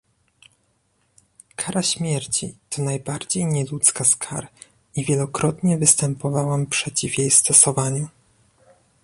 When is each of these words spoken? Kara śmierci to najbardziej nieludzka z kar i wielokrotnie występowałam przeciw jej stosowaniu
Kara 1.55 1.81
śmierci 1.83 2.55
to 2.69 2.81
najbardziej 2.83 3.45
nieludzka 3.45 4.03
z 4.03 4.15
kar 4.15 4.47
i 4.95 5.05
wielokrotnie 5.05 5.77
występowałam 5.77 6.65
przeciw 6.65 7.17
jej 7.17 7.31
stosowaniu 7.31 8.07